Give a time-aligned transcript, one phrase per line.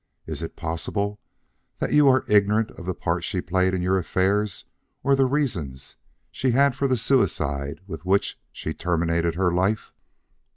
[0.25, 1.19] Is it possible
[1.77, 4.65] that you are ignorant of the part she played in your affairs
[5.03, 5.95] or the reasons
[6.31, 9.93] she had for the suicide with which she terminated her life?"